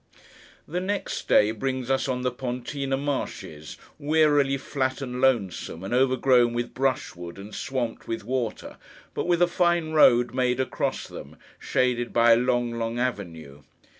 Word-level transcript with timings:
The 0.67 0.79
next 0.79 1.27
day 1.27 1.51
brings 1.51 1.91
us 1.91 2.07
on 2.09 2.23
the 2.23 2.31
Pontine 2.31 2.99
Marshes, 3.01 3.77
wearily 3.99 4.57
flat 4.57 4.99
and 4.99 5.21
lonesome, 5.21 5.83
and 5.83 5.93
overgrown 5.93 6.53
with 6.53 6.73
brushwood, 6.73 7.37
and 7.37 7.53
swamped 7.53 8.07
with 8.07 8.23
water, 8.23 8.77
but 9.13 9.27
with 9.27 9.43
a 9.43 9.47
fine 9.47 9.91
road 9.91 10.33
made 10.33 10.59
across 10.59 11.05
them, 11.05 11.35
shaded 11.59 12.11
by 12.11 12.31
a 12.31 12.35
long, 12.37 12.71
long 12.71 12.97
avenue. 12.97 13.61